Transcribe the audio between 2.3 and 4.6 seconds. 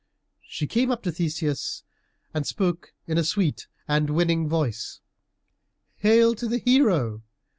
and spoke in a sweet and winning